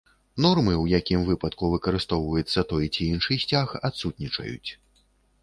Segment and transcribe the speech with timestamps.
[0.43, 4.69] Нормы, у якім выпадку выкарыстоўваецца той ці іншы сцяг адсутнічаюць.